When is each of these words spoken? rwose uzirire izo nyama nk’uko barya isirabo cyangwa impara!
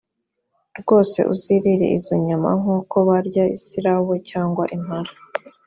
rwose 0.79 1.19
uzirire 1.33 1.87
izo 1.97 2.15
nyama 2.27 2.49
nk’uko 2.59 2.95
barya 3.07 3.43
isirabo 3.57 4.11
cyangwa 4.29 4.63
impara! 4.77 5.11